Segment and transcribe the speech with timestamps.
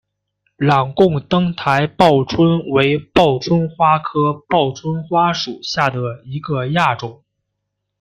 [0.57, 7.23] 朗贡灯台报春为报春花科报春花属下的一个亚种。